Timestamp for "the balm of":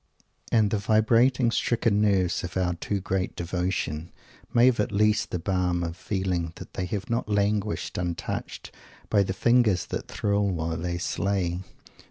5.29-5.95